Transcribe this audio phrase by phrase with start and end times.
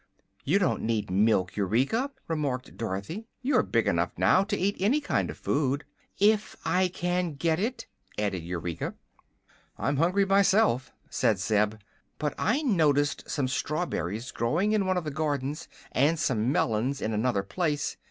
[0.43, 4.99] "You don't need milk, Eureka," remarked Dorothy; "you are big enough now to eat any
[4.99, 5.83] kind of food."
[6.19, 7.85] "If I can get it,"
[8.17, 8.95] added Eureka.
[9.77, 11.75] "I'm hungry myself," said Zeb.
[12.17, 17.13] "But I noticed some strawberries growing in one of the gardens, and some melons in
[17.13, 17.95] another place.